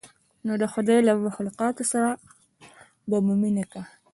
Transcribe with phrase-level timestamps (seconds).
[0.45, 2.09] نو د خداى له مخلوقاتو سره
[3.09, 3.81] به هم مينه کا.